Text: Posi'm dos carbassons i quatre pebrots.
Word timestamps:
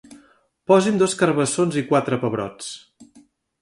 Posi'm 0.71 0.97
dos 1.03 1.15
carbassons 1.21 1.79
i 1.83 1.87
quatre 1.93 2.21
pebrots. 2.27 2.75